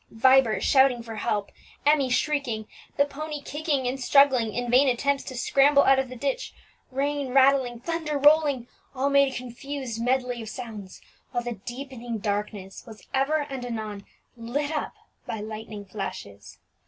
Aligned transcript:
Vibert 0.09 0.63
shouting 0.63 1.03
for 1.03 1.17
help, 1.17 1.51
Emmie 1.85 2.09
shrieking, 2.09 2.65
the 2.97 3.05
pony 3.05 3.39
kicking 3.39 3.87
and 3.87 4.01
struggling 4.01 4.51
in 4.51 4.71
vain 4.71 4.89
attempts 4.89 5.23
to 5.25 5.37
scramble 5.37 5.83
out 5.83 5.99
of 5.99 6.09
the 6.09 6.15
ditch, 6.15 6.55
rain 6.89 7.29
rattling, 7.35 7.79
thunder 7.81 8.17
rolling, 8.17 8.67
all 8.95 9.11
made 9.11 9.31
a 9.31 9.37
confused 9.37 10.03
medley 10.03 10.41
of 10.41 10.49
sounds, 10.49 11.01
while 11.29 11.43
the 11.43 11.51
deepening 11.53 12.17
darkness 12.17 12.83
was 12.87 13.05
ever 13.13 13.45
and 13.47 13.63
anon 13.63 14.03
lit 14.35 14.71
up 14.71 14.95
by 15.27 15.39
lightning 15.39 15.85
flashes. 15.85 16.57